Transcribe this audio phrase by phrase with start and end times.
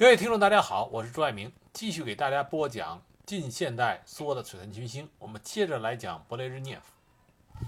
[0.00, 5.06] 各位听众，大家好，我是朱爱明，继续给大家播讲近现代苏俄的璀璨群星。
[5.18, 7.66] 我们接着来讲勃列日涅夫。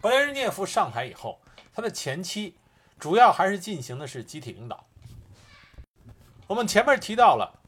[0.00, 1.38] 勃列日涅夫上台以后，
[1.74, 2.56] 他的前期
[2.98, 4.86] 主要还是进行的是集体领导。
[6.46, 7.60] 我们前面提到了，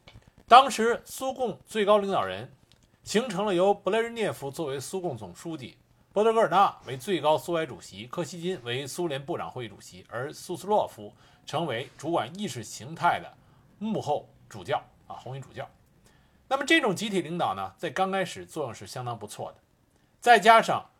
[0.48, 2.50] 当时苏共最高领导人
[3.04, 5.76] 形成了由勃列日涅夫作为苏共总书记，
[6.14, 11.12] 波德戈尔纳为最高苏维埃主席，柯西金为苏联部长会议主席，而苏斯洛夫
[11.44, 13.36] 成为主管意识形态的。
[13.80, 15.68] 幕后主教啊，红衣主教。
[16.46, 19.58] 那么这种集体领导呢，在刚开始作用是相当不错的。
[20.20, 20.90] 再加上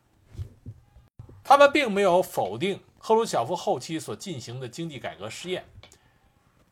[1.44, 5.64] 他们并没有否定赫鲁晓夫后期所进行的经济改革试验。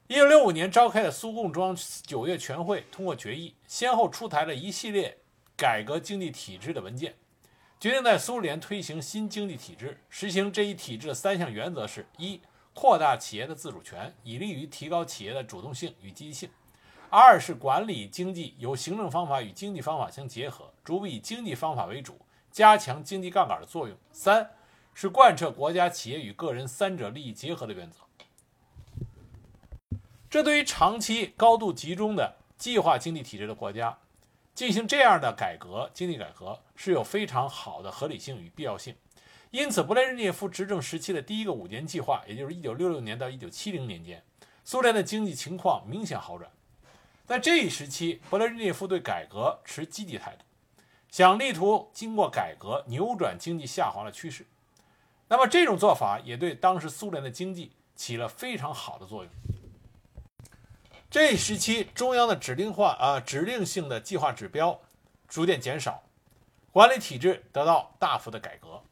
[0.06, 5.18] 一九六五年召开的苏共中央九月全会通过决议，先后出台了一系列
[5.56, 7.14] 改革经济体制的文件，
[7.78, 10.00] 决定在苏联推行新经济体制。
[10.08, 12.40] 实行这一体制的三项原则是：一。
[12.80, 16.48] 扩大企业的自主权，以利于提高企业的主动性与积极性。
[17.10, 22.20] 二是管理经济由行政方法与经济方法相结合，逐步以经济方法为主，
[22.52, 23.98] 加强经济杠杆的作用。
[24.12, 24.48] 三
[24.94, 27.98] 是贯彻国家、企业与个人三者利益结合的原则。
[30.30, 33.98] 这对于长期高度集中的计划经济体制的国家，
[34.54, 38.94] 进行这样的改革，经济改革是有非常好的合理性与必要性。
[39.50, 44.22] 因此，勃列日涅夫执政时期的第一个五年计划，也就是1966年到1970年间，
[44.62, 46.50] 苏联的经济情况明显好转。
[47.26, 50.44] 在这一时期，勃列日涅夫对改革持积极态度，
[51.10, 54.46] 想力图经过改革扭转经济下滑的趋势。
[55.28, 59.32] 那么，这种做法也对当时苏联的经济起了非常好的作用。
[61.10, 64.78] 这一时期，中央的指令化啊指令性的计划指标
[65.26, 66.02] 逐渐减少，
[66.70, 68.82] 管理体制得到大幅的改革。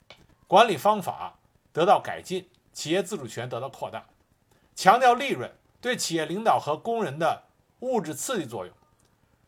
[0.49, 1.39] 管理方法
[1.73, 4.07] 得到改进，企业自主权得到扩大，
[4.77, 7.45] 强调利润对企业领导和工人的
[7.81, 8.73] 物质刺激作用，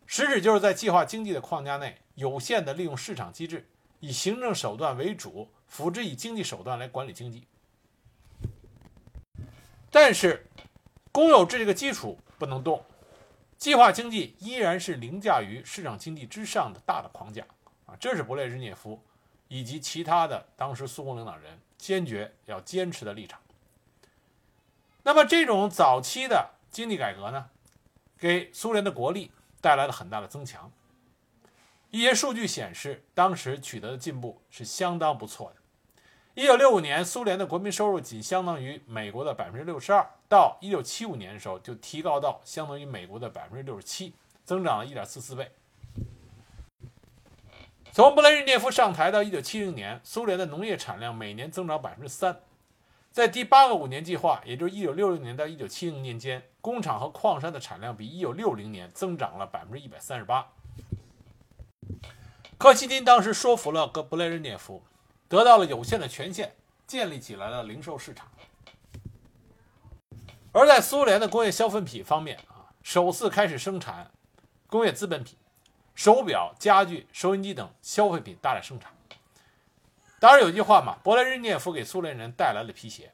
[0.07, 3.69] 实质就是在计划经济的框架内，有限的利用市场机制，
[4.01, 7.47] 以行政手段为主，辅之以经济手段来管理经济。
[9.91, 10.47] 但是，
[11.13, 12.85] 公有制这个基础不能动，
[13.57, 17.47] 计划经济依然是凌驾于市场经济之上的大的框架
[17.87, 17.97] 啊！
[18.01, 19.01] 这是勃列日涅夫。
[19.49, 23.41] 以及其他的当时苏共领导人坚决要坚持的立场。
[25.03, 27.49] 那么这种早期的经济改革呢，
[28.19, 30.71] 给苏联的国力带来了很大的增强。
[31.91, 35.57] 一些数据显示，当时取得的进步是相当不错的。
[36.35, 44.13] 一九六五年，苏联的国民收入仅相当于美国的百分之六十二，到一九七五年的时候就提高到相当于美国的百分之六十七，
[44.45, 45.51] 增长了一点四四倍。
[47.99, 52.41] 从布雷日涅夫上台到1970年，苏联的农业产量每年增长百分之三。
[53.11, 60.47] 在第八个五年计划，也就是1960年到1970年间，工厂和矿山的产量比1960年增长了百分之一百三十八。
[62.57, 64.81] 柯西金当时说服了格布雷日涅夫，
[65.29, 66.55] 得到了有限的权限，
[66.87, 68.29] 建立起来了零售市场。
[70.53, 74.09] 而在苏联的工业消费品方面啊，首次开始生产
[74.69, 75.37] 工业资本品。
[75.99, 78.93] 手表、家具、收音机等消费品大量生产。
[80.21, 83.11] 当然有句话嘛，勃列日涅夫给苏联人带来了皮鞋，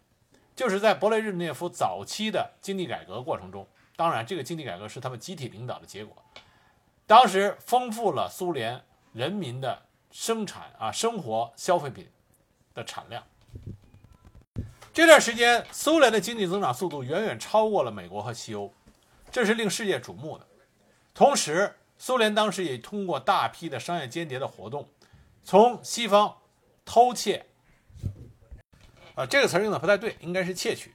[0.55, 6.15] 就是在勃列日涅夫早期的经济改革过程中，当然这个经济改革是他们集体领导的结果。
[7.06, 8.78] 当时丰富了苏联
[9.15, 9.81] 人民的
[10.11, 12.06] 生产啊生活消费品
[12.75, 13.25] 的产量。
[14.93, 18.71] 这段时间，苏联的经济增长速度远远超过了美国和西欧，
[19.33, 20.47] 这是令世界瞩目的。
[21.15, 21.75] 同时，
[22.06, 24.91] 苏联当时也通过大批的商业间谍的活动，
[25.42, 26.37] 从西方
[26.84, 27.47] 偷窃，
[29.15, 30.92] 啊，这个词用的不太对，应该是窃取，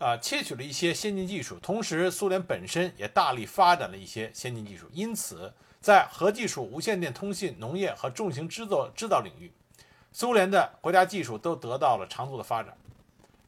[0.00, 1.60] 啊，窃取了一些先进技术。
[1.62, 9.52] 同时，苏联本身也大力发展了一些先进技术，因此，在核技术、无线电通信、农业和重型制作制造领域，
[10.10, 12.76] 苏联的国家技术都得到了长足的发展。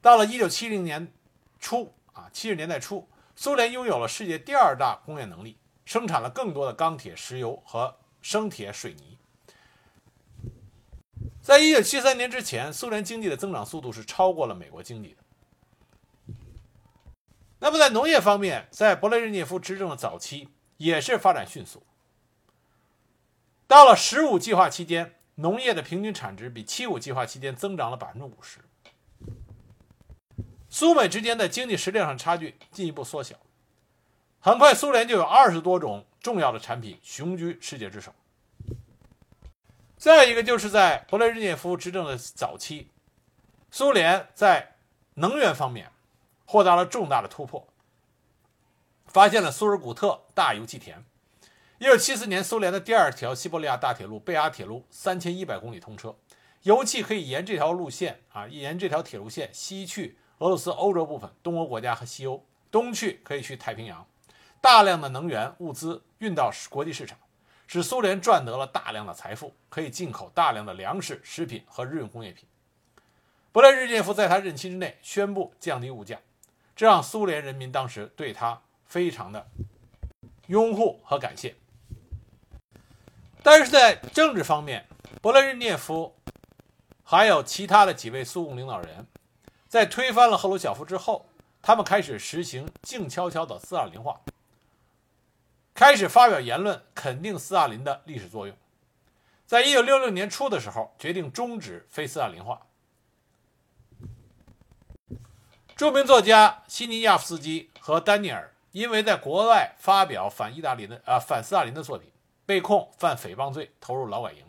[0.01, 1.11] 到了1970年
[1.59, 5.57] 初，啊，70年代初，苏联拥有了世界第二大工业能力。
[5.85, 9.17] 生产了更多的钢铁、石油和生铁、水泥。
[11.41, 16.35] 在一九七三年之前，苏联经济的增长速度是超过了美国经济的。
[17.59, 21.83] 那么在农业方面，在勃列日涅夫执政的早期也是发展迅速。
[23.67, 28.59] 到了十五计划期间，农业的平均产值比七五计划期间增长了百分之五十。
[30.67, 33.35] 苏美之间的经济实力上差距进一步缩小。
[34.45, 38.13] 很快，苏联就有二十多种重要的产品雄居世界之首。
[39.97, 42.91] 再一个，就是在勃列日涅夫执政的早期，
[43.71, 44.75] 苏联在
[45.15, 45.91] 能源方面
[46.45, 47.67] 获得了重大的突破，
[49.07, 51.03] 发现了苏尔古特大油气田。
[51.79, 56.15] 一九七四年，苏联的第二条西伯利亚大铁路贝亚铁路三千一百公里通车，
[56.61, 64.05] 油气可以沿这条路线啊，沿这条铁路线西去俄罗斯欧洲部分、东欧国家和西欧，东去可以去太平洋。
[64.65, 67.15] 大量的能源物资运到国际市场，
[67.67, 72.47] 使苏联赚得了大量的财富，可以进口大量的粮食、食品和日用工业品。
[73.53, 76.19] 勃列日涅夫在他任期之内宣布降低物价，
[76.75, 79.45] 这让苏联人民当时对他非常的
[80.47, 81.55] 拥护和感谢。
[83.43, 84.87] 但是在政治方面，
[85.21, 86.15] 勃列日涅夫
[87.03, 89.05] 还有其他的几位苏共领导人，
[89.67, 91.27] 在推翻了赫鲁晓夫之后，
[91.61, 94.19] 他们开始实行静悄悄的四二零化，
[95.75, 98.57] 开始发表言论肯定斯大林的历史作用。
[99.45, 102.65] 在一九六六年初的时候，决定终止非斯大林化。
[105.75, 112.09] 著名作家西尼亚夫斯基和丹尼尔因为在国外发表反意大利的啊反斯大林的作品。
[112.47, 114.45] 被控犯诽谤罪，投入劳改营。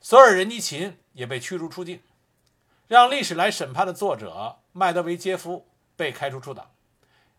[0.00, 2.02] 索尔仁尼琴也被驱逐出境，
[2.88, 6.72] 让历史来审判的作者麦德维杰夫被开除出党。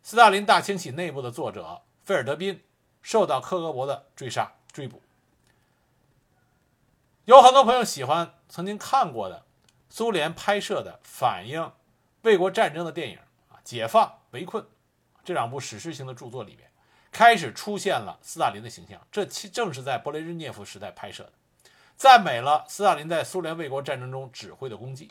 [0.02, 2.64] 斯大林大清洗内部的作者费尔德宾
[3.02, 5.02] 受到克格勃的追杀追捕。
[7.26, 9.46] 有很多朋友喜欢曾经看过的
[9.90, 11.72] 苏联拍摄的反映
[12.22, 13.18] 卫国战争的电影
[13.50, 14.64] 啊，《解放》《围困》
[15.24, 16.70] 这两部史诗型的著作里面。
[17.12, 21.32] 开始出现了斯大林的形象，这其正是在勃列日涅夫时代拍摄的，
[21.96, 25.10] 赞美了斯大林在苏联卫国战争中指挥的功绩。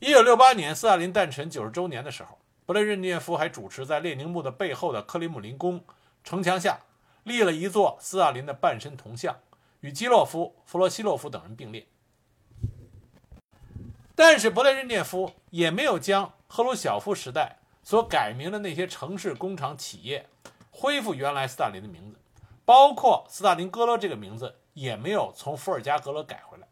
[0.00, 2.37] 一九六八年，斯大林诞辰九十周年的时候，
[2.68, 5.82] 勃列日涅夫还主持在列宁墓的背后的克里姆林宫
[6.22, 6.80] 城墙下
[7.22, 9.38] 立了一座斯大林的半身铜像，
[9.80, 11.86] 与基洛夫、弗罗西洛夫等人并列。
[14.14, 17.56] 但是，勃列日涅夫也没有将赫鲁晓夫时代。
[17.82, 20.28] 所改名的那些城市、工厂、企业，
[20.70, 22.18] 恢复原来斯大林的名字，
[22.66, 26.68] 包括斯大林格勒这个名字也没有从伏尔加格勒改回来。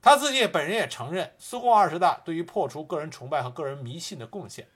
[0.00, 4.66] 他自己本人也承认苏共二十大对于破除个人崇拜和个人迷信的贡献。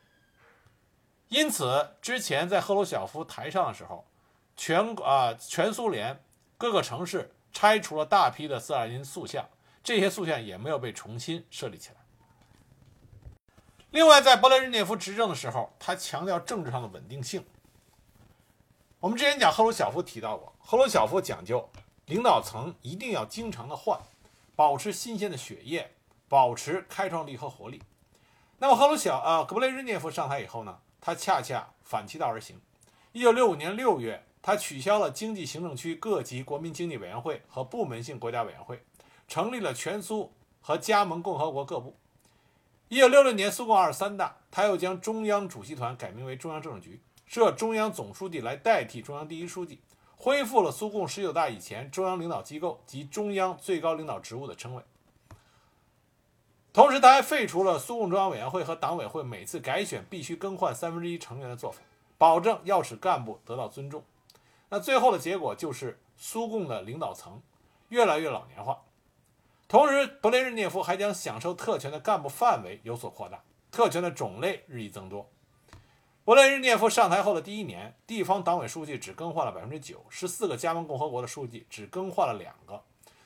[1.32, 4.06] 因此，之前在赫鲁晓夫台上的时候，
[4.54, 6.22] 全啊全苏联
[6.58, 9.48] 各个城市拆除了大批的斯大林塑像，
[9.82, 11.96] 这些塑像也没有被重新设立起来。
[13.92, 17.42] 另外，在勃列日涅夫执政的时候，他强调政治上的稳定性。
[19.00, 21.66] 我们之前讲赫鲁晓夫提到过，赫鲁晓夫讲究
[22.04, 23.98] 领导层一定要经常的换，
[24.54, 25.94] 保持新鲜的血液，
[26.28, 27.82] 保持开创力和活力。
[28.58, 32.60] 那么赫鲁晓呃勃列日涅夫上台以后呢，他恰恰反其道而行。
[33.10, 38.80] 一九六五年六月，他取消了经济行政区各级国民经济委员会和部门性国家委员会，
[39.26, 41.96] 成立了全苏和加盟共和国各部。
[42.88, 49.80] 一九六六年，苏共二十三大，他又将中央主席团改名为中央政治局，设中央总书记来代替中央第一书记，
[50.16, 54.82] 恢复了苏共十九大以前中央领导机构及中央最高领导职务的称谓。
[56.72, 61.80] 同时，他还废除了苏共中央委员会和党委会每次改选必须更换三分之一成员的做法，
[62.16, 64.02] 保证要使干部得到尊重。
[64.70, 67.42] 那最后的结果就是苏共的领导层
[67.90, 68.80] 越来越老年化。
[69.68, 75.30] 同时，勃列日涅夫还将享受特权的干部范围有所扩大，特权的种类日益增多。
[76.24, 82.82] 勃列日涅夫上台后的第一年，地方党委书记只更换了百分之九，十四个加盟共和国的书记只更换了两个。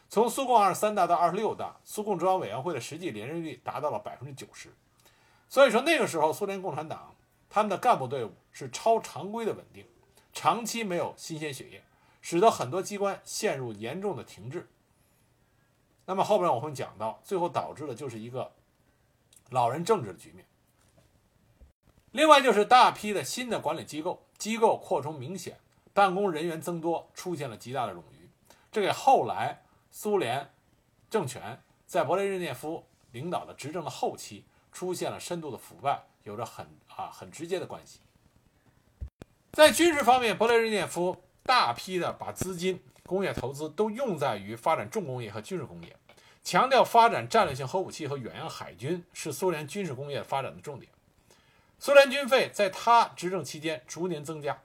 [0.09, 4.73] 从苏共二十三大到二十六大，苏共中央委员会的实际连任率达到了百分之九十。
[5.49, 7.15] 所以说，那个时候苏联共产党
[7.49, 9.87] 他们的干部队伍是超常规的稳定，
[10.33, 11.83] 长期没有新鲜血液，
[12.21, 14.69] 使得很多机关陷入严重的停滞。
[16.05, 18.53] 那么后边我会讲到，最后导致的就是一个
[19.51, 20.47] 老人政治的局面。
[22.13, 25.59] 另外就是大批的新的管理机构，机构扩充明显，
[25.93, 28.31] 办公人员增多，出现了极大的冗余，
[28.73, 29.63] 这给后来
[29.99, 30.51] 苏联
[31.09, 38.01] 政权在勃列日涅夫领导的执政的后期出现了深度的腐败，有着很啊很直接的关系。
[39.53, 42.79] 在军事方面，勃列日涅夫大批的把资金。
[43.07, 45.97] 工业投资都用在于发展重工业和军事工业，
[46.43, 50.93] 强调发展战略性核武器和远洋海军是苏联军事工业发展的重点。
[51.79, 54.61] 苏联军费在他执政期间逐年增加，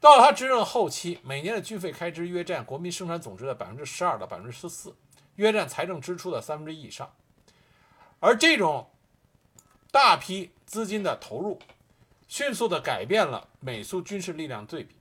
[0.00, 4.96] 到了他执政后期，每年的军费开支约占国民生产总值的百分之十二到百分之十四，
[5.36, 7.14] 约占财政支出的三分之一以上。
[8.18, 8.90] 而这种
[9.90, 11.58] 大批资金的投入，
[12.26, 14.96] 迅速地改变了美苏军事力量对比。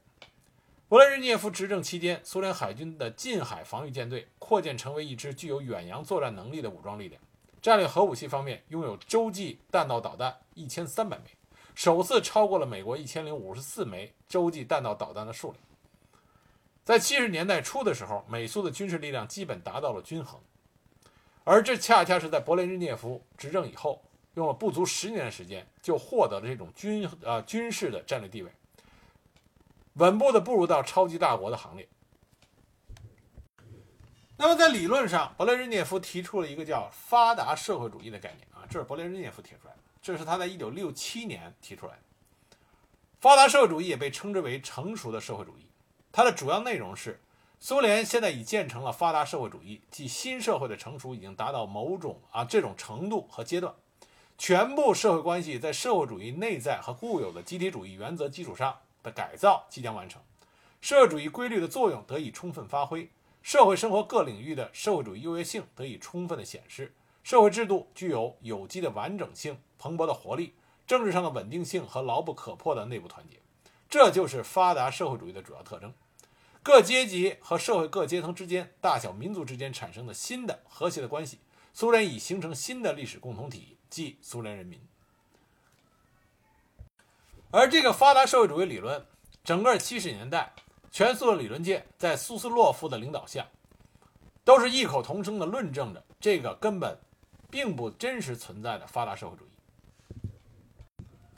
[0.90, 7.22] 勃列日涅夫执政期间，苏联海军的近海防御舰队扩建成为一支具有远洋作战能力的武装力量，
[7.62, 11.24] 战略核武器方面拥有洲际弹道导弹一千三百枚，
[11.80, 15.64] 首次超过了美国一千零五十四枚洲际弹道导弹的数量。
[16.84, 20.42] 在七十年代初的时候，美苏的军事力量基本达到了均衡，
[21.46, 28.52] 而这恰恰是在勃列日涅夫执政以后，用了不足十年的时间，就获得了这种军呃军事的战略地位，
[29.94, 31.88] 稳步的步入到超级大国的行列。
[34.36, 42.00] 那么在理论上，勃列日涅夫提出了一个叫发达社会主义的概念啊，这是勃列日涅夫提出来的，这是他在一九六七年提出来的。
[43.20, 45.66] 发达社会主义也被称之为成熟的社会主义，
[46.12, 47.20] 它的主要内容是，
[47.60, 53.76] 苏联现在已建成了发达社会主义，即新社会的成熟已经达到某种啊这种程度和阶段，
[54.38, 60.22] 全部社会关系在社会主义内在和固有的集体主义原则基础上的改造即将完成，
[60.80, 63.10] 社会主义规律的作用得以充分发挥。
[63.42, 70.54] 社会生活各领域的社会主义优越性得以充分的显示，社会制度具有有机的完整性、蓬勃的活力、
[70.86, 73.40] 政治上的稳定性和牢不可破的内部团结，
[73.90, 75.92] 这就是发达社会主义的主要特征。
[76.62, 81.40] 各阶级和社会各阶层之间、大小民族之间产生的新的和谐的关系，
[81.74, 84.80] 苏联已形成新的历史共同体，即苏联人民。
[87.50, 89.04] 而这个发达社会主义理论，
[89.44, 90.54] 整个七十年代。
[90.92, 93.48] 全苏的理论界在苏斯洛夫的领导下，
[94.44, 97.00] 都是异口同声地论证着这个根本
[97.52, 99.49] 并不真实存在的发达社会主义。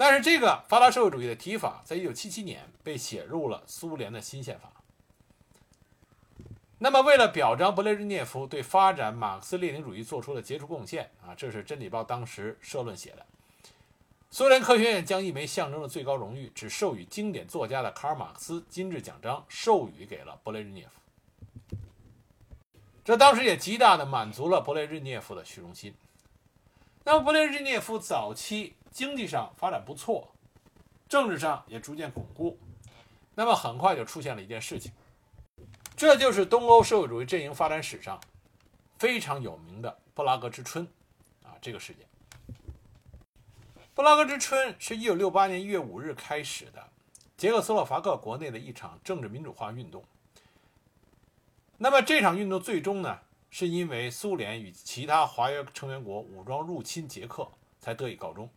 [0.04, 4.72] 但是，这个发达社会主义的提法，在一九七七年被写入了苏联的新宪法。
[6.80, 13.24] 那么，为了表彰勃列日涅夫对发展马克思列宁主义做出的杰出贡献啊，这是《真理报》当时社论写的。
[14.32, 21.78] 苏联科学院将一枚象征着最高荣誉、只授予经典作家的卡尔·马克思金质奖章授予给了勃列日涅夫。
[23.06, 25.94] 这当时也极大的满足了勃列日涅夫的虚荣心。
[27.04, 30.32] 那么，勃列日涅夫早期经济上发展不错，
[31.10, 32.60] 政治上也逐渐巩固。
[33.34, 34.92] 那么，很快就出现了一件事情，
[35.96, 38.20] 这就是东欧社会主义阵营发展史上
[39.00, 40.86] 非常有名的布拉格之春
[41.42, 42.06] 啊，这个事件。
[43.94, 46.90] 布拉格之春是一九六八年一月五日开始的
[47.38, 50.04] 捷克斯洛伐克国内的一场政治民主化运动。
[51.78, 53.20] 那么这场运动最终呢，
[53.50, 58.50] 是因为苏联与其他华约成员国武装入侵捷克才得以告终。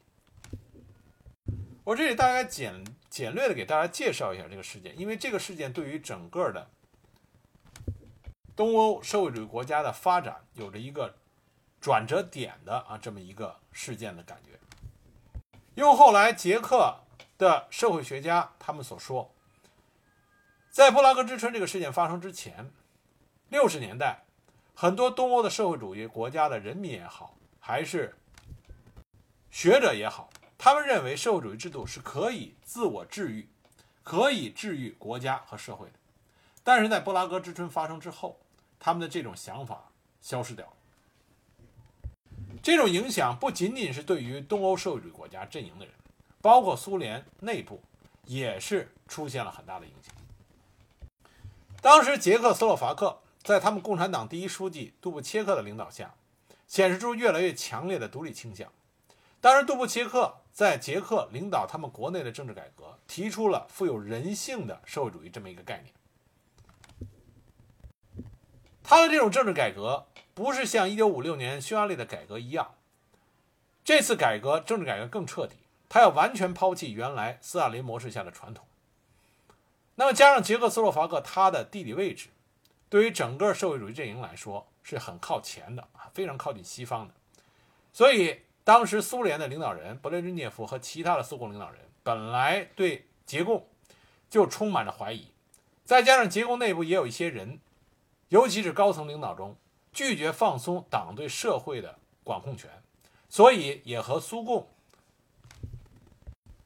[1.85, 6.71] 我这里大概简简略的给大家介绍一下这个事件，因为这个事件对于整个的
[8.57, 11.15] 东欧社会主义国家的发展有着一个
[11.81, 14.59] 转折点的啊这么一个事件的感觉。
[15.75, 17.01] 用后来捷克
[17.37, 19.35] 的社会学家他们所说，
[20.71, 22.71] 在布拉格之春这个事件发生之前，
[23.51, 24.25] 六十年代，
[24.75, 28.17] 很多东欧的社会主义国家的人民也好，还是
[29.51, 30.31] 学者也好，
[30.65, 33.47] 他们认为社会主义制度是可以自我治愈，
[34.03, 35.93] 可以治愈国家和社会的。
[36.63, 38.41] 但是在布拉格之春发生之后，
[38.81, 39.91] 他们的这种想法
[40.23, 40.73] 消失掉了。
[42.63, 45.95] 这种影响不仅仅是对于东欧社会主义国家阵营的人，
[46.41, 47.83] 包括苏联内部
[48.25, 50.15] 也是出现了很大的影响。
[51.83, 56.15] 当时捷克斯洛伐克在他们共产党第一书记杜布切克的领导下，
[56.67, 58.73] 显示出越来越强烈的独立倾向。
[59.43, 65.93] 当时杜布切克在捷克领导他们国内的政治改革，提出了富有人性的社会主义这么一个概念。
[68.83, 70.07] 他的这种政治改革。
[70.35, 72.75] 不是像1956年匈牙利的改革一样，
[73.85, 75.55] 这次改革政治改革更彻底，
[75.89, 78.67] 他要完全抛弃原来斯大林模式下的传统。
[79.95, 82.31] 那么加上捷克斯洛伐克它的地理位置，
[82.89, 87.15] 对于整个社会主义阵营来说是很靠前的啊，非常靠近西方的。
[87.93, 93.69] 所以当时苏联的领导人勃列日涅夫和其他的苏共领导人本来对捷共
[94.29, 95.29] 就充满着怀疑，
[95.85, 97.61] 再加上捷共内部也有一些人，
[98.31, 99.57] 尤其是高层领导中。
[99.93, 102.69] 拒绝放松党对社会的管控权，
[103.29, 104.69] 所以也和苏共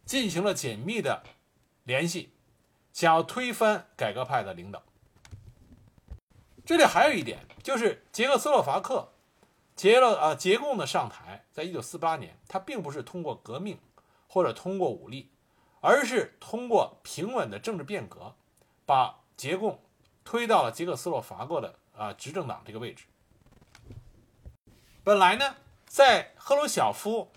[0.06, 1.22] 进行了紧密的
[1.84, 2.30] 联系，
[2.94, 4.82] 想要推翻改革派的领导。
[6.64, 9.12] 这里还有一点，就是捷克斯洛伐克
[9.78, 13.78] 捷了啊捷共的上台，在一九四八年，他并不是通过革命
[14.26, 15.30] 或者通过武力，
[15.80, 18.34] 而是通过平稳的政治变革，
[18.84, 19.80] 把捷共
[20.24, 23.04] 推到了捷克斯洛伐克的啊执政党这个位置。
[25.04, 25.54] 本来呢，
[25.86, 27.30] 在赫鲁晓夫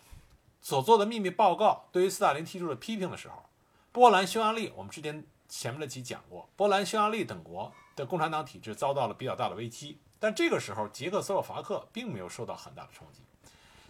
[0.64, 3.46] 所做的秘密报告对于斯大林提出了批评的时候，
[3.92, 10.00] 波兰、匈牙利，我们之前前面的集讲过，波兰、匈牙利等国的共产党体制遭到了比较大的危机。
[10.22, 13.22] 但这个时候，捷克斯洛伐克并没有受到很大的冲击。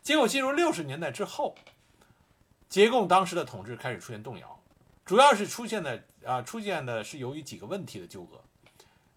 [0.01, 1.53] 结果进入六十年代之后，
[2.69, 4.57] 捷共当时的统治开始出现动摇，
[5.03, 8.39] 主要是出现的啊，出现的是由于几个问题的纠葛。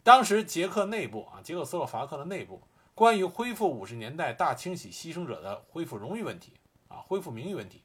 [0.02, 2.60] 当时捷克内部啊，捷克斯洛伐克的内部，
[2.96, 6.54] 关于恢复五十年代大清洗牺牲者的恢复荣誉问题
[6.88, 7.80] 啊，恢复名誉问题，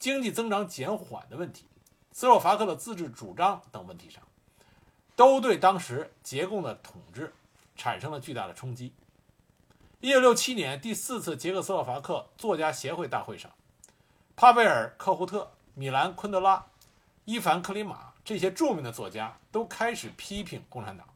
[0.00, 1.66] 经济增长减缓的问题，
[2.10, 4.20] 斯洛伐克的自治主张等问题上，
[5.14, 7.32] 都对当时捷共的统治
[7.76, 8.92] 产生了巨大的冲击。
[10.00, 13.50] 一九六七年第四次捷克斯洛伐克作家协会大会上，
[14.34, 16.66] 帕贝尔·科胡特、米兰·昆德拉、
[17.24, 21.06] 伊凡·克里马这些著名的作家都开始批评共产党。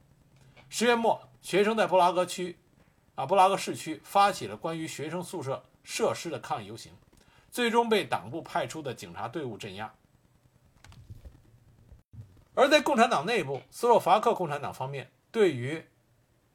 [0.69, 2.57] 十月末，学生在布拉格区，
[3.17, 6.93] 啊，布拉格市区发起了关于学生宿舍设施的抗议游行，
[7.51, 9.93] 最终被党部派出的警察队伍镇压。
[12.55, 15.85] 而在共产党内部，斯洛伐克共产党方面对于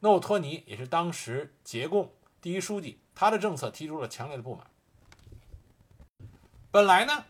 [0.02, 4.68] 诺沃托尼，也是当时捷共第一书记，他的政策提出了强烈的不满。
[6.70, 7.26] 本来呢，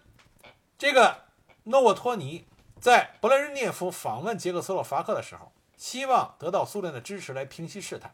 [0.77, 1.25] 这个
[1.63, 2.45] 诺沃托尼
[2.81, 5.53] 在勃列日涅夫访问捷克斯洛伐克的时候。
[5.77, 8.13] 希望得到苏联的支持来平息事态，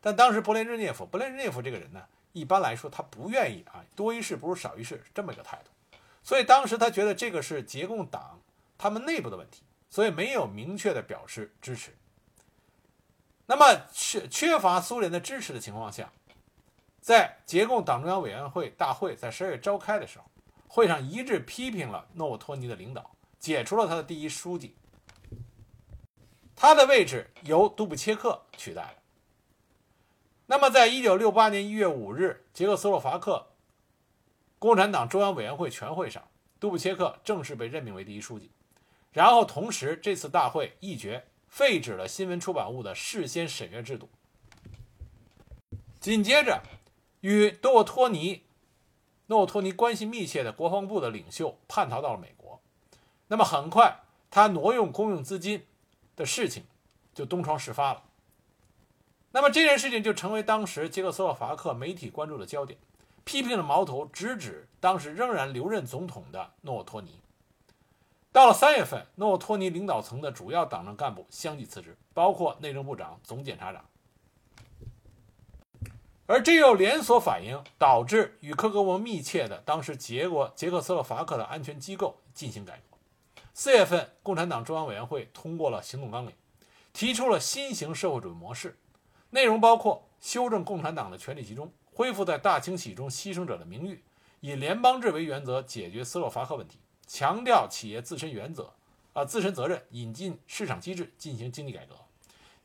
[0.00, 8.40] 但当时勃列日涅夫，勃列日涅夫这个人呢，一般来说他不愿意啊，多一事不如少一事这么一个态度，所以当时他觉得这个是捷共党
[8.76, 11.96] 他们内部的问题，所以没有明确的表示支持。
[13.46, 16.10] 那么缺缺乏苏联的支持的情况下，
[17.00, 20.24] 在捷共党中央委员会大会在十二月召开的时候，
[20.66, 24.74] 会上一致批评了诺沃托尼的领导，解除了他的第一书记。
[26.56, 28.94] 他的位置由杜布切克取代了。
[30.46, 33.48] 那么，在一九六八年一月五日，捷克斯洛伐克
[34.58, 36.22] 共产党中央委员会全会上，
[36.58, 38.50] 杜布切克正式被任命为第一书记。
[39.12, 44.08] 然后，同时这次大会议决废止了新闻出版物的事先审阅制度。
[46.00, 46.60] 紧接着，
[47.20, 48.42] 与诺沃托尼、
[49.26, 52.60] 诺托尼关系密切的国防部的领袖叛逃到了美国。
[53.28, 54.00] 那么，很快
[54.32, 55.64] 他挪用公用资金。
[56.16, 56.64] 的事情
[57.12, 58.02] 就东窗事发了。
[59.30, 62.78] 那么这件事情就成为当时捷克斯洛伐克媒体关注的焦点，
[63.24, 67.20] 批评的矛头直指当时仍然留任总统的诺托尼。
[68.34, 73.84] 到了三月份，诺沃托尼领导层的主要党政干部相继辞职，包括内政部长、总检察长。
[76.26, 82.98] 而这又连锁反应，导致与科格沃密切的当时捷国捷克斯洛伐克的安全机构进行改革。
[83.54, 86.32] 四月份，共产党中央委员会通过了行动纲领，
[86.92, 88.76] 提出了新型社会主义模式，
[89.30, 94.02] 内容包括修正共产党的权力集中，恢复在大清洗中牺牲者的名誉，
[94.40, 98.72] 以联邦制为原则解决斯洛伐克问题，强调企业自身原则，
[99.12, 101.94] 啊自身责任，引进市场机制进行经济改革，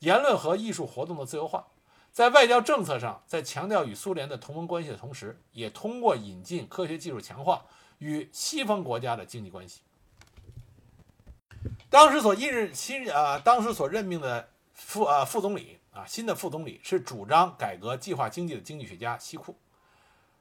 [0.00, 1.66] 言论和艺术活动的自由化，
[2.12, 7.64] 在外交政策上，在强调与苏联的同盟关系的同时，也通过引进科学技术，强化
[7.98, 9.80] 与西方国家的经济关系。
[11.88, 19.56] 当时所任任新啊，当时所任命的副啊副总理啊，新的副总理是主张改革计划经济的经济学家西库，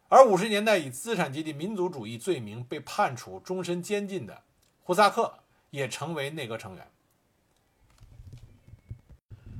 [0.09, 4.41] 而五十年代以资产阶级民族主义罪名被判处终身监禁的
[4.83, 6.87] 胡萨克也成为内阁成员。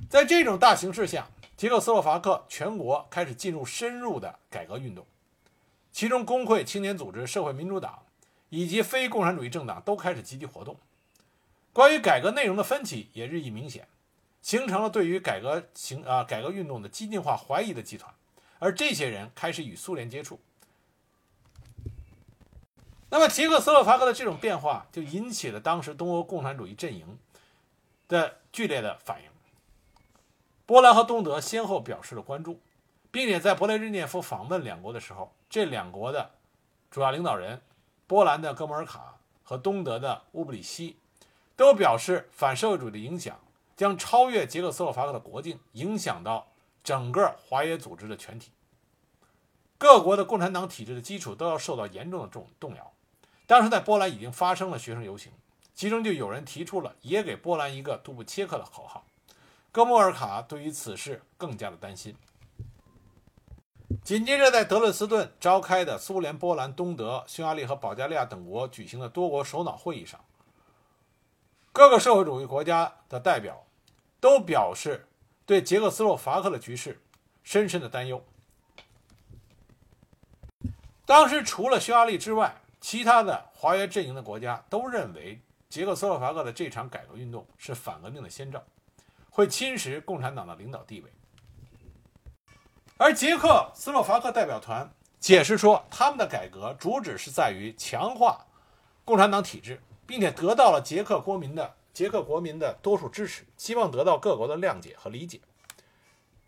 [0.08, 5.06] 在这种大形势下，捷克斯洛伐克全国开始进入深入的改革运动，
[5.92, 8.02] 其中工会、青年组织、社会民主党
[8.48, 10.76] 以及非共产主义政党都开始积极活动。
[11.72, 13.86] 关于改革内容的分歧也日益明显，
[14.42, 18.12] 形成了对于改革行啊改革运动的激进化怀疑的集团，
[18.60, 20.38] 而这些人开始与苏联接触。
[23.08, 27.18] 那么捷克斯洛伐克的这种变化就引起了当时东欧共产主义阵营
[28.06, 29.28] 的剧烈的反应。
[30.64, 32.60] 波兰和东德先后表示了关注，
[33.10, 36.30] 并且在勃列日涅夫访问两国的时候，这两国的
[36.88, 37.60] 主要领导人，
[38.06, 40.96] 波兰的哥穆尔卡和东德的乌布里希。
[41.56, 43.38] 都表示反社会主义的影响
[43.76, 46.49] 将超越捷克斯洛伐克的国境，影响到
[46.90, 48.50] 整个华约组织的全体。
[49.78, 52.92] 各国的共产党体制的基础都要受到严重的重动摇。
[53.46, 55.30] 当时在波兰已经发生了学生游行，
[55.72, 59.04] 其中就有人提出了“也给波兰一个杜布切克”的口号。
[59.70, 62.16] 哥莫尔卡对于此事更加的担心。
[64.02, 70.20] 紧接着，在德累斯顿召开的苏联、波兰、东德、匈牙利和保加利亚等国举行的多国首脑会议上。
[71.72, 73.64] 各个社会主义国家的代表
[74.18, 75.06] 都表示
[75.50, 77.02] 对捷克斯洛伐克的局势
[77.42, 78.24] 深深的担忧。
[81.04, 88.62] 当时除了匈牙利之外，其他的华约阵营的国家都认为捷克斯洛伐克的这场改革运动是反革命的先兆，
[89.28, 91.12] 会侵蚀共产党的领导地位。
[92.96, 98.46] 而捷克斯洛伐克代表团解释说，他们的改革主旨是在于强化
[99.04, 105.38] 共产党体制，并且得到了捷克国民的捷克国民的多数支持，希望得到各国的谅解和理解，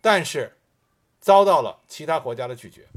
[0.00, 0.56] 但是
[1.20, 2.88] 遭到了其他国家的拒绝。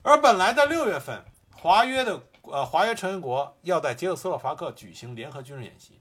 [0.00, 1.22] 而本来在六月份，
[1.54, 6.00] 华约的呃华约成员国要在捷克斯洛伐克举行联合军事演习，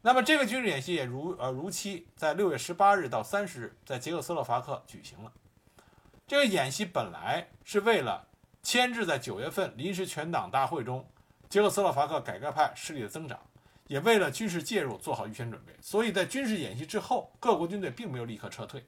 [0.00, 5.30] 那么这个军事演习也如呃如期在六月十八日到三十日在捷克斯洛伐克举行了。
[6.26, 8.26] 这个演习本来是为了
[8.62, 11.06] 牵制在九月份临时全党大会中
[11.50, 13.38] 捷克斯洛伐克改革派势力的增长，
[13.86, 15.72] 也为了军事介入做好预先准备。
[15.80, 18.84] 所以在军事演习之后，各国军队并没有立刻撤退，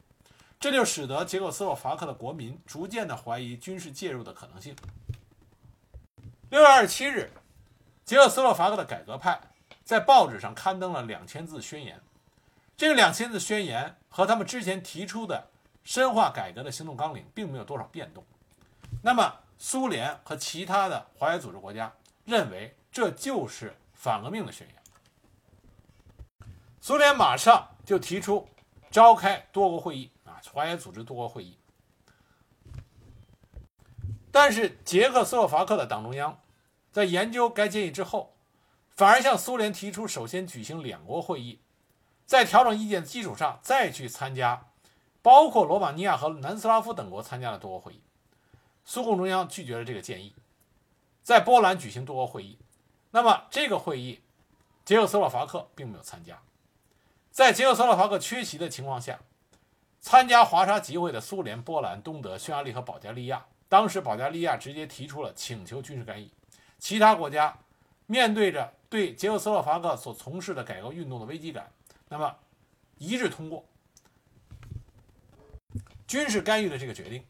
[0.59, 4.75] 这就使得捷克斯洛伐克的国民逐渐的怀疑军事介入的可能性。
[6.51, 7.31] 六月二十七日，
[8.05, 9.41] 捷克斯洛伐克的改革派
[9.85, 12.01] 在报纸上刊登了两千字宣言，
[12.77, 15.49] 这个两千字宣言和他们之前提出的。
[15.87, 18.25] 深化改革的行动纲领并没有多少变动，
[19.05, 21.93] 那么苏联和其他的华约组织国家
[22.25, 24.76] 认为这就是反革命的宣言。
[26.87, 28.49] 苏联马上就提出
[28.93, 31.59] 召开多国会议啊，华约组织多国会议。
[34.31, 36.39] 但是捷克斯洛伐克的党中央
[36.93, 38.37] 在研究该建议之后，
[38.91, 41.59] 反而向苏联提出首先举行两国会议，
[42.25, 44.69] 在调整意见的基础上再去参加。
[45.23, 48.01] 包括罗马尼亚和南斯拉夫等国参加了多国会议，
[48.85, 50.37] 苏共中央拒绝了这个建议，
[51.25, 52.57] 在波兰举行多国会议。
[53.11, 54.21] 那么这个会议，
[54.85, 56.41] 捷克斯洛伐克并没有参加。
[57.37, 59.21] 在捷克斯洛伐克缺席的情况下，
[60.01, 66.31] 参加华沙集会的苏联、波兰、东德、匈牙利和保加利亚，当时保加利亚直接提出了请求军事干预。
[66.79, 67.59] 其他国家
[68.07, 71.71] 面对着对捷克斯洛伐克所从事的改革运动的危机感，
[72.09, 72.35] 那么
[72.97, 73.67] 一致通过。
[76.09, 77.23] 军事干预的这个决定，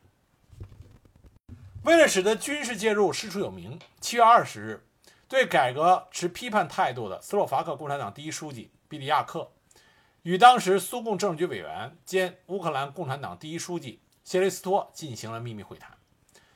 [1.83, 4.87] 为了使得军事介入师出有名，七月二十日，
[5.27, 9.51] 对改革持批判态度的斯洛伐克共产党第一书记比利亚克，
[10.27, 15.97] 与当时苏共政治局委员兼乌克兰共产党第一书记谢雷斯托进行了秘密会谈。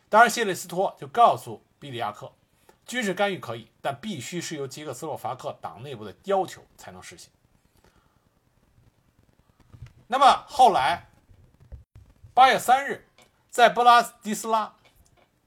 [0.09, 2.33] 当然，谢雷斯托就告诉比利亚克，
[2.85, 7.30] 军事干预可以，但必须是由捷克斯洛伐克党内部的要求才能实行。
[10.09, 11.06] 那么后来。
[12.35, 13.06] 八月三日，
[13.50, 14.74] 在布拉迪斯拉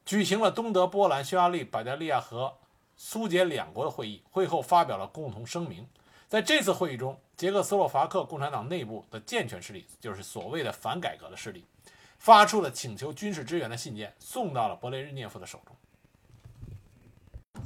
[0.06, 2.58] 举行了东德、波兰、匈牙利、保加利亚和
[2.96, 4.24] 苏捷两国的会议。
[4.32, 5.90] 会后发表了共同声明。
[6.30, 11.66] 在这次会议中，捷克斯洛伐克共产党内部的健全势力，就是所谓的反改革的势力，
[12.18, 17.64] 发出了请求军事支援的信件，送到了勃列日涅夫的手中。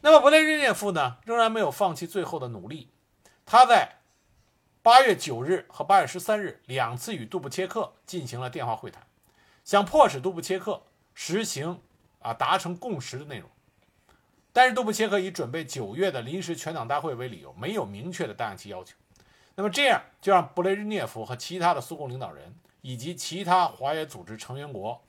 [0.00, 2.90] 那么，勃列日涅夫呢，仍然没有放弃最后的努力。
[3.44, 3.96] 他在。
[4.80, 9.06] 八月九日和八月十三日两次与杜布切克进行了电话会谈，
[9.62, 10.82] 想迫使杜布切克
[11.12, 11.82] 实行
[12.20, 13.50] 啊达成共识的内容，
[14.58, 18.96] 但是杜布切克以准备九月的临时全党大会为理由，没有明确的答应其要求。
[19.54, 25.00] 那么这样就让布雷日涅夫和其他的苏共领导人以及其他华约组织成员国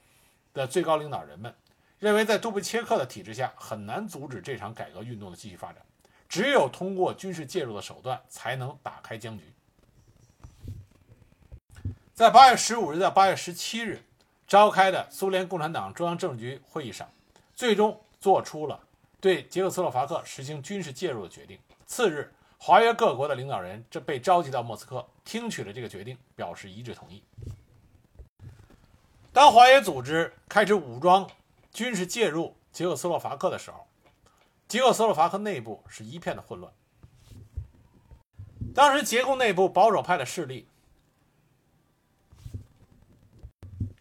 [0.53, 1.51] 的最高领导人们
[1.97, 5.81] 认为，在杜布切克的体制下很难阻止这场改革运动的继续发展，
[6.27, 9.51] 只有通过军事介入的手段才能打开僵局。
[12.13, 14.03] 在八月十五日到八月十七日
[14.47, 17.09] 召开的苏联共产党中央政治局会议上，
[17.55, 18.79] 最终做出了
[19.19, 21.59] 对捷克斯洛伐克实行军事介入的决定。
[21.85, 27.23] 次日，华约各国的领导人这被召集到莫斯科，听取了这个决定，表示一致同意。
[29.33, 31.29] 当华约组织开始武装
[31.71, 33.87] 军事介入捷克斯洛伐克的时候，
[34.67, 36.71] 捷克斯洛伐克内部是一片的混乱。
[38.73, 40.67] 当时捷共内部保守派的势力。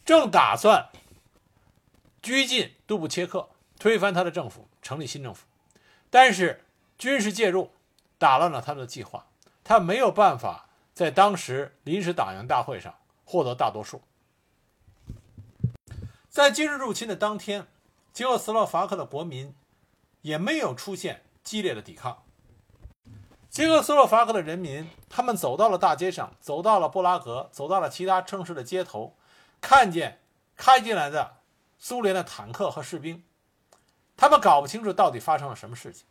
[0.04, 0.88] 正打算
[2.22, 5.46] 拘禁杜布切克，推翻他的政府，成立新政府，
[6.10, 6.64] 但是
[6.96, 7.72] 军事介入
[8.18, 9.26] 打乱了他的计划，
[9.62, 14.02] 他没有办法在当时临时党员大会上获得大多数。
[16.28, 17.66] 在军事入侵的当天，
[18.12, 19.54] 捷克斯洛伐克的国民
[20.22, 22.22] 也没有出现激烈的抵抗。
[23.50, 29.16] 捷克斯洛伐克的人民，他们走到了大街上，走到了布拉格，走到了其他城市的街头。
[29.60, 30.20] 看见
[30.56, 31.38] 开进来的
[31.78, 33.24] 苏联的坦克和士兵，
[34.18, 36.04] 他们搞不清楚到底发生了什么事情。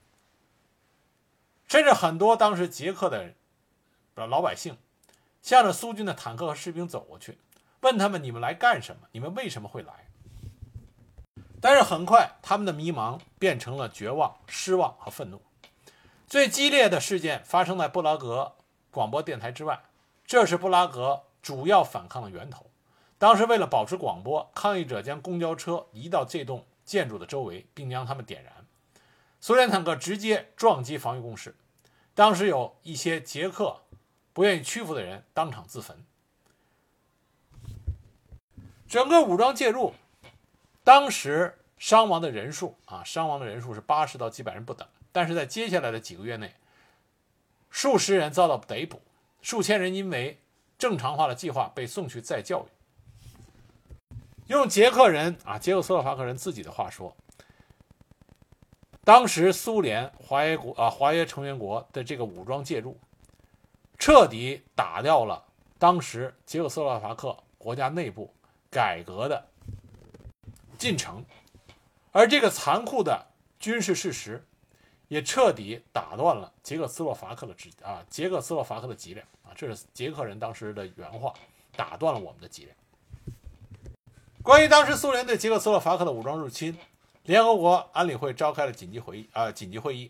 [1.68, 3.34] 甚至很多当时捷克的
[4.16, 4.78] 老百姓，
[5.42, 7.38] 向着苏军的坦克和士兵走过去，
[7.82, 9.02] 问他们：“你们来干什么？
[9.12, 10.08] 你们为什么会来？”
[11.60, 15.42] 但是很快，他们的迷茫变成了绝望、失望和愤怒。
[16.26, 18.56] 最激烈的事件发生在布拉格
[18.90, 19.84] 广播电台之外，
[20.26, 22.72] 这是布拉格主要反抗的源头。
[23.18, 28.66] 当时为了保持广播，抗议者将公交车移到这栋建筑的周围，并将它们点燃。
[29.40, 31.56] 苏联坦克直接撞击防御工事，
[32.16, 33.82] 当时有一些捷克
[34.34, 36.04] 不愿意屈服的人当场自焚。
[38.88, 39.94] 整个武装介入，
[40.84, 44.88] 当时伤亡的人数啊，伤亡的人数是八十到几百人不等。
[45.12, 46.56] 但是在接下来的几个月内，
[47.70, 49.02] 数十人遭到逮捕，
[49.42, 50.40] 数千人因为
[50.78, 52.77] 正常化的计划被送去再教育。
[54.48, 57.16] 用捷克人啊，捷克斯洛伐克人自己的话说，
[59.04, 62.98] 当时苏联华约国啊，华约成员国的这个武装介入，
[63.98, 65.44] 彻底打掉了
[65.78, 68.34] 当时捷克斯洛伐克国家内部。
[68.70, 69.48] 改革的
[70.78, 71.24] 进程，
[72.12, 73.26] 而这个残酷的
[73.58, 74.46] 军事事实，
[75.08, 81.34] 也彻底打断了捷克斯洛伐克的啊，捷克斯洛伐克的脊梁啊，这是捷克人当时的原话，
[81.78, 82.76] 打断了我们的脊梁。
[84.48, 86.74] 关于当时苏联对捷克斯洛伐克的武装入侵，
[87.24, 90.10] 联合国安理会召开了紧急会议啊，紧急会议。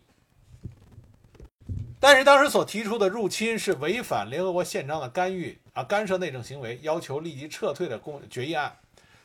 [1.99, 8.77] 但是当时所提出的入侵是违反联合国宪章的干预啊干涉内政行为，要求立即撤退的公决议案，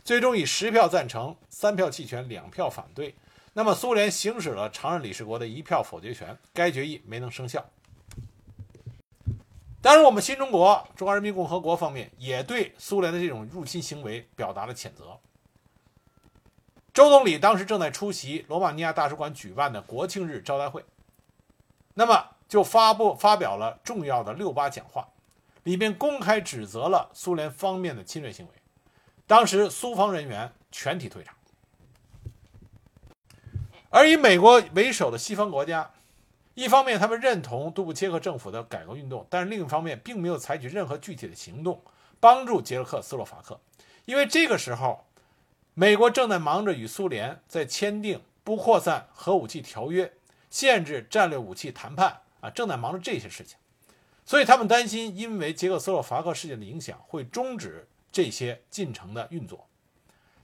[0.02, 3.14] 最终以十票赞成、三票弃权、两票反对，
[3.52, 7.62] 那么苏联行使了常任理事国的一票否决权，该决议没能生效。
[9.82, 15.18] 当然，我们新中国中华人民共和国方面也对苏联的这种入侵行为表达了谴责。
[16.94, 20.84] 周总理当时正在出席罗马尼亚大使馆举办的国庆日招待会，
[21.94, 22.28] 那么。
[22.48, 25.08] 就发布发表了重要的六八讲话，
[25.62, 28.52] 里面公开指责了苏联方面的侵略行为。
[29.26, 31.34] 当时苏方人员全体退场，
[33.88, 35.90] 而以美国为首的西方国家，
[36.54, 41.82] 一方面他们认同杜布切克政府的改革运动，但是另一方面并没有采取任何具体的行动
[42.20, 43.60] 帮助捷克斯洛伐克，
[44.04, 45.04] 因为这个时候，
[45.74, 50.12] 美国正在忙着与苏联在签订不扩散核武器条约、
[50.50, 52.18] 限制战略武器谈判。
[52.42, 53.56] 啊，正在忙着这些事情，
[54.26, 59.68] 所以他们担心，因为捷克斯洛伐克事件的影响，会终止这些进程的运作。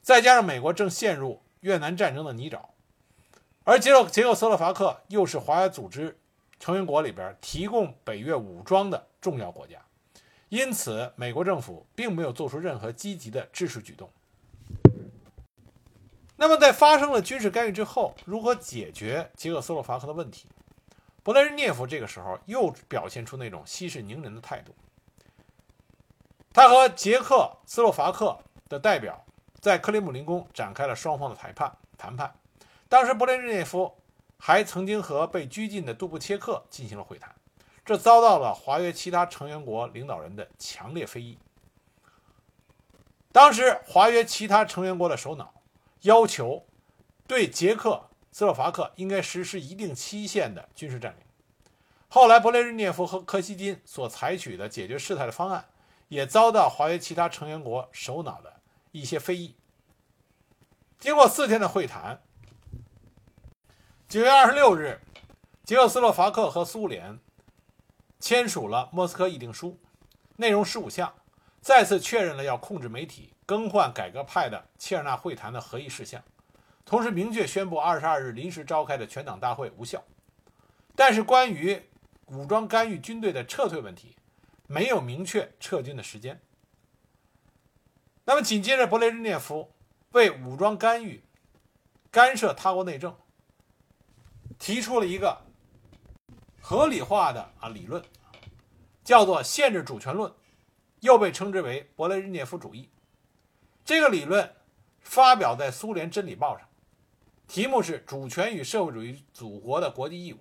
[0.01, 2.61] 再加上美国正陷入越南战争的泥沼，
[3.69, 6.19] 而捷克捷克斯洛伐克又是华约组织
[6.59, 9.77] 成员国里边提供北约武装的重要国家，
[10.49, 14.09] 因此美国政府并没有做出任何积极的支持举动。
[16.37, 20.49] 那么，在发生了军事干预之后，如何解决捷克斯洛伐克的问题？
[21.23, 24.75] 勃列日涅夫这个时候又表现出那种息事宁人的态度。
[26.55, 29.23] 他和捷克斯洛伐克的代表
[29.61, 31.71] 在克里姆林宫展开了双方的谈判。
[31.99, 32.33] 谈判，
[32.89, 33.97] 当时勃列日涅夫
[34.39, 37.35] 还曾经和被拘禁的杜布切克进行了会谈，
[37.85, 41.39] 这遭到了华约其他成员国领导人的强烈非议。
[43.33, 45.55] 当时华约其他成员国的首脑
[46.03, 46.67] 要求
[47.27, 48.05] 对捷克。
[48.31, 51.23] 斯洛伐克应该实施一定期限的军事占领。
[52.09, 55.65] 后来，勃列日涅夫和柯西金所采取的解决事态的方案，
[56.09, 58.61] 也遭到华约其他成员国首脑的
[58.93, 59.57] 一些非议。
[61.01, 62.23] 经过四天的会谈，
[64.09, 65.03] 九月二十六日，
[65.65, 67.19] 捷克斯洛伐克和苏联
[68.19, 69.79] 签署了莫斯科议定书，
[70.37, 71.13] 内容十五项，
[71.61, 76.25] 再次确认了要控制媒体、更换改革派的切尔纳会谈的合议事项。
[76.87, 80.03] 同时明确宣布二十二日临时召开的全党大会无效，
[80.97, 81.83] 但是关于
[82.29, 84.17] 武装干预军队的撤退问题，
[84.67, 86.41] 没有明确撤军的时间。
[88.25, 89.75] 那么紧接着，勃列日涅夫
[90.13, 91.23] 为武装干预、
[92.11, 93.15] 干涉他国内政
[94.59, 95.41] 提出了一个
[96.61, 98.03] 合理化的啊理论，
[99.05, 100.33] 叫做限制主权论，
[101.01, 102.89] 又被称之为勃列日涅夫主义。
[103.85, 104.55] 这个理论
[105.01, 106.69] 发表在苏联真理报上。
[107.47, 110.39] 题目是“主权与社会主义祖国的国际义务”。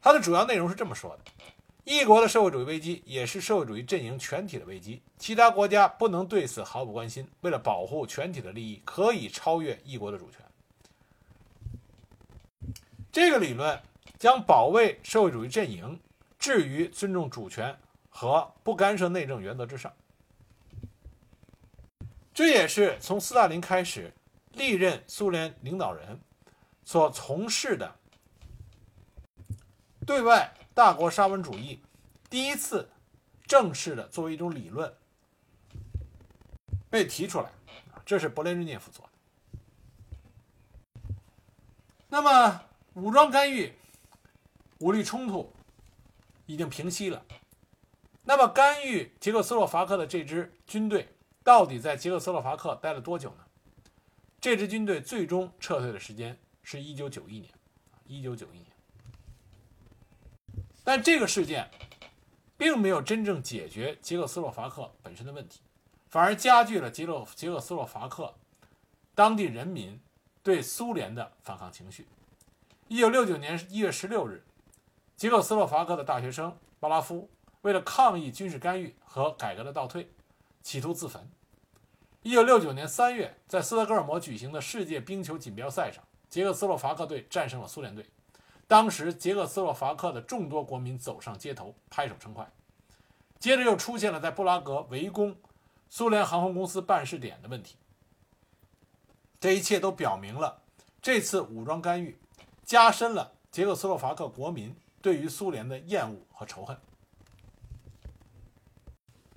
[0.00, 1.24] 它的主要内容是这么说的：
[1.84, 7.28] 一国的社会主义危机也是社会主义阵营全体的危机，其他国家不能对此毫不关心。
[7.42, 10.40] 为了保护全体的利益，可以超越一国的主权。
[13.12, 13.80] 这个理论
[14.18, 16.00] 将保卫社会主义阵营
[16.38, 19.92] 置于尊重主权和不干涉内政原则之上。
[22.32, 24.12] 这也是从斯大林开始。
[24.54, 26.20] 历任苏联领导人
[26.84, 27.94] 所从事的
[30.04, 31.80] 对外大国沙文主义，
[32.28, 32.90] 第一次
[33.44, 34.92] 正式的作为一种理论
[36.90, 37.48] 被提出来，
[38.04, 41.14] 这是勃列日涅夫做的。
[42.08, 42.60] 那么，
[42.94, 43.72] 武装干预、
[44.78, 45.52] 武力冲突
[46.46, 47.24] 已经平息了，
[48.24, 51.08] 那么干预捷克斯洛伐克的这支军队
[51.44, 53.44] 到底在捷克斯洛伐克待了多久呢？
[54.40, 57.52] 这支军队最终撤退的时间是1991年
[58.08, 58.66] ，1991年。
[60.82, 61.70] 但这个事件
[62.56, 65.60] 并没有真正解决捷克斯洛伐克本身的问题，
[66.08, 68.34] 反而加剧了捷克捷克斯洛伐克
[69.14, 70.00] 当地人民
[70.42, 72.06] 对苏联的反抗情绪。
[72.90, 74.42] 1969年1月16日，
[75.16, 77.30] 捷克斯洛伐克的大学生巴拉夫。
[77.62, 80.10] 为了抗议军事干预和改革的倒退，
[80.60, 81.30] 企图自焚。
[82.22, 88.04] 一九六九年三月，在斯德哥尔摩举行的世界冰球锦标赛上，捷克斯洛伐克队战胜了苏联队。
[88.66, 92.50] 当时，捷克斯洛伐克的众多国民走上街头，拍手称快。
[93.38, 95.36] 接着又出现了在布拉格围攻
[95.88, 97.76] 苏联航空公司办事点的问题。
[99.38, 100.62] 这一切都表明了，
[101.00, 102.18] 这次武装干预
[102.70, 106.78] 加深了捷克斯洛伐克国民对于苏联的厌恶和仇恨。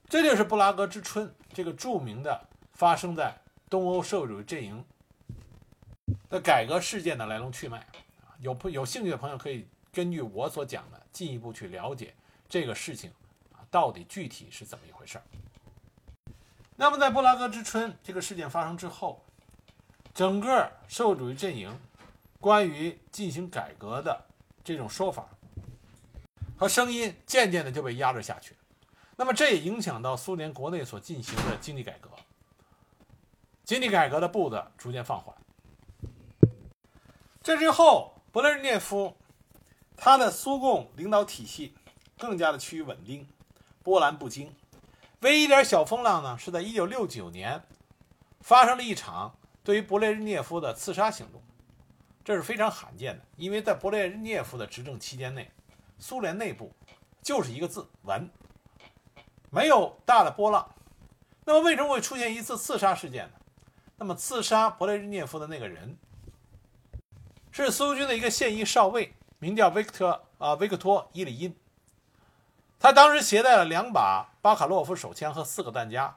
[0.07, 3.35] 这就是布拉格之春这个著名的发生在
[3.71, 4.85] 东欧社会主义阵营
[6.29, 7.83] 的改革事件的来龙去脉。
[8.39, 12.13] 有朋有兴趣的朋友可以根据我所讲的进一步去了解
[12.47, 13.11] 这个事情
[13.51, 15.23] 啊，到底具体是怎么一回事儿。
[16.75, 19.25] 那么在布拉格之春这个事件发生之后，
[20.13, 21.75] 整个社会主义阵营
[22.43, 24.25] 关于进行改革的
[24.65, 25.29] 这种说法
[26.57, 28.53] 和声音渐渐的就被压制下去。
[29.15, 32.09] 那么这也影响到苏联国内所进行的经济改革，
[33.63, 35.33] 经济改革的步子逐渐放缓。
[37.41, 39.15] 这之后，勃列日涅夫
[39.95, 41.73] 他的苏共领导体系
[42.17, 43.25] 更加的趋于稳定，
[43.83, 44.53] 波澜不惊。
[45.21, 47.63] 唯一一点小风浪呢，是在1969年
[48.41, 51.41] 发生了一场对于勃列日涅夫的刺杀行动，
[52.23, 55.51] 这是非常罕见的，因为在勃列日涅夫的执政期间内，
[55.99, 56.71] 苏联内部
[57.21, 58.29] 就是一个字稳。
[59.49, 60.73] 没有大的波浪，
[61.45, 63.33] 那么为什么会出现一次刺杀事件呢？
[63.97, 65.97] 那么刺杀勃列日涅夫的那个人
[67.51, 71.55] 是苏军的一个现役少尉，名叫维克特啊维克托伊里因。
[72.79, 76.15] 他当时携带了两把巴卡洛夫手枪和四个弹夹。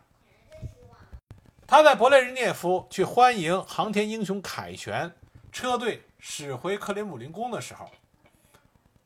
[1.67, 5.13] 他在勃列日涅夫去欢迎航天英雄凯旋
[5.57, 7.91] 车队驶回克林姆林宫的时候，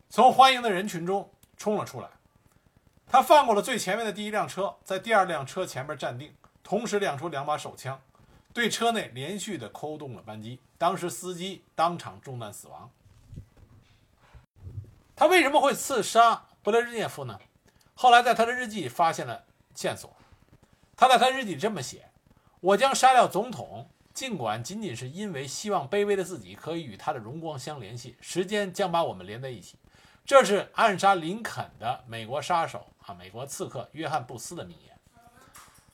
[0.08, 2.08] 从欢迎的人群中冲了出来。
[3.06, 6.34] 他放过了最前面的第一辆车，在第二辆车前面站定，
[6.64, 8.02] 同时亮出两把手枪，
[8.52, 10.58] 对车内连续的扣动了扳机。
[10.76, 12.90] 当时司机当场中弹死亡。
[15.14, 17.38] 他为什么会刺杀布列日涅夫呢？
[17.94, 19.44] 后来在他的日记发现了
[19.76, 20.12] 线索。
[20.96, 22.10] 他在他日记里这么写
[22.58, 23.88] ：“我将杀掉总统，
[24.20, 29.78] 尽管仅仅是因为希望卑微的自己可以与他的荣光相联系，时间将把我们连在一起。”
[30.26, 34.94] 这是暗杀林肯的美国杀手啊，美国刺客约翰·布斯的名言。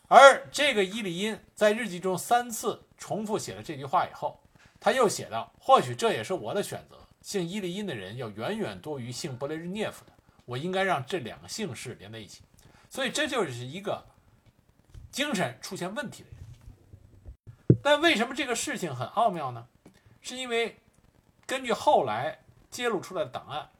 [0.08, 4.40] 而这个伊里因在日记中三次重复写了这句话以后，
[4.80, 6.98] 他又写道：“或许这也是我的选择。
[7.22, 10.10] 姓伊里因的人要远远多于姓布雷日涅夫的，
[10.44, 12.42] 我应该让这两个姓氏连在一起。”
[12.90, 14.04] 所以这就是一个
[15.12, 16.35] 精神出现问题的人。
[17.86, 19.64] 但为什么这个事情很奥妙呢？
[20.20, 20.80] 是因为
[21.46, 23.70] 根据后来揭露出来的档案。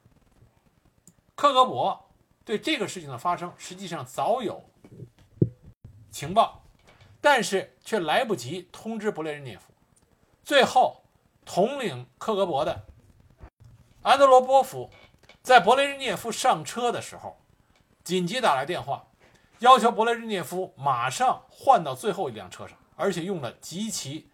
[1.35, 1.99] 克格勃
[2.45, 4.63] 对这个事情的发生，实际上早有
[6.09, 6.63] 情报，
[7.19, 9.73] 但是却来不及通知勃列日涅夫。
[10.41, 11.03] 最后，
[11.43, 12.85] 统领克格勃的
[14.03, 14.89] 安德罗波夫
[15.41, 17.37] 在勃列日涅夫上车的时候，
[18.05, 19.05] 紧急打来电话，
[19.59, 24.27] 要求勃列日涅夫马上换到最后一辆车上，而且用了极其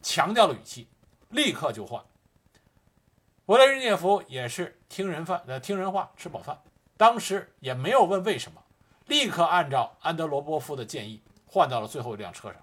[0.00, 0.88] 强调的语气，
[1.28, 2.02] 立刻就换。
[3.44, 6.58] 勃列日涅夫也是听人饭，呃，听人话，吃饱饭。
[6.96, 8.62] 当时也没有问为什么，
[9.06, 12.62] 立刻按照安德罗波夫的建议换到了最后一辆车上，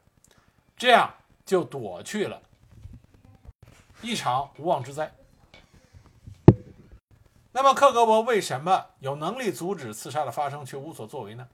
[0.77, 1.13] 这样
[1.45, 2.41] 就躲去了
[4.01, 5.13] 一场无妄之灾。
[7.51, 11.49] 那么克格勃为什么有能力阻止刺杀的发生，却无所作为呢？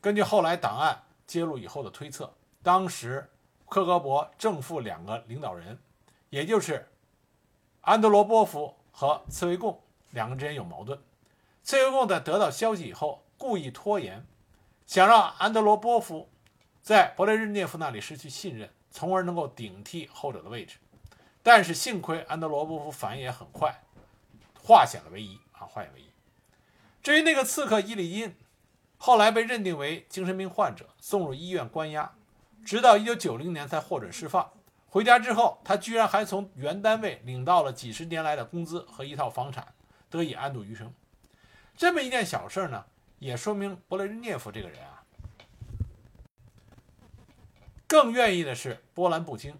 [0.00, 2.34] 根据后来档案揭露以后的推测，
[2.66, 3.30] 当时
[3.68, 5.78] 克格勃正副两个领导人，
[6.30, 6.88] 也就是。
[7.82, 11.00] 安德罗波夫和茨维贡两个之间有矛盾。
[11.62, 14.26] 茨维贡在得到消息以后，故意拖延，
[14.84, 16.28] 想让安德罗波夫
[16.82, 20.78] 在勃列日涅夫那里失去信任，从而能够顶替后者的位置。
[21.44, 23.80] 但是幸亏安德罗波夫反应也很快，
[24.60, 26.10] 化险为夷啊，化险为夷。
[27.00, 28.34] 至于那个刺客伊里因，
[28.96, 32.12] 后来被认定为精神病患者，送入医院关押，
[32.66, 34.52] 直到1990年才获准释放。
[34.88, 39.72] 回家之后，他居然还从原单位领到了几十年来的工资和一套房产，
[40.10, 40.92] 得以安度余生。
[41.76, 42.84] 这么一件小事呢，
[43.20, 45.04] 也说明勃列日涅夫这个人啊，
[47.86, 49.56] 更愿意的是波澜不惊。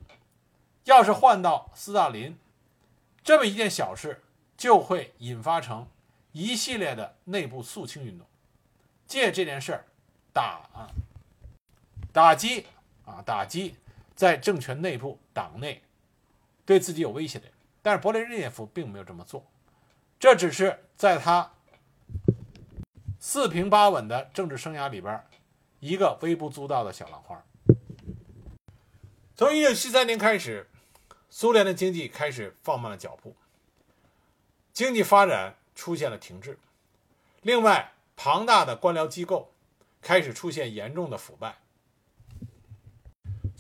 [0.85, 2.37] 要是换到斯大林，
[3.23, 4.25] 这么一件小事
[4.57, 5.87] 就会引发成
[6.33, 8.27] 一系列的内部肃清运动，
[9.07, 9.85] 借这件事
[10.33, 10.69] 打
[12.13, 12.67] 打击
[13.07, 13.77] 啊打击
[14.15, 15.83] 在政权内部党内
[16.67, 17.55] 对自己有威胁的人。
[17.81, 19.47] 但是勃列日涅夫并没有这么做，
[20.21, 21.53] 这只是在他
[23.19, 25.25] 四平八稳的政治生涯里边
[25.81, 27.43] 一个微不足道的小浪花。
[29.35, 30.69] 从一九七三年开始。
[31.29, 33.37] 苏联的经济开始放慢了脚步，
[34.73, 36.59] 经济发展出现了停滞。
[37.43, 39.53] 另外，庞大的官僚机构
[40.01, 41.59] 开始出现严重的腐败。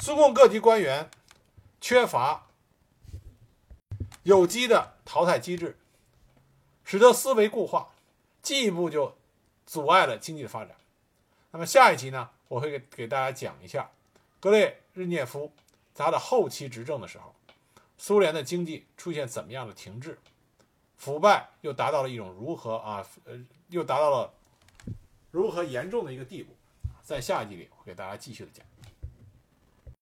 [0.06, 1.10] 苏共各级官员
[1.80, 2.46] 缺乏
[4.22, 5.76] 有机的淘汰机制，
[6.84, 7.90] 使得思维固化，
[8.40, 9.16] 进一步就
[9.66, 10.76] 阻碍了经济的发展。
[11.50, 13.90] 那么下一集呢，我会给给大家讲一下
[14.38, 15.50] 格列日涅夫
[15.92, 17.34] 他的后期执政的时候。
[17.98, 20.20] 苏联的经济出现怎么样的停滞，
[20.96, 24.32] 腐败又达到了一种如何啊呃又达到了
[25.32, 26.54] 如何严重的一个地步，
[27.02, 28.64] 在下一集里我给大家继续的讲。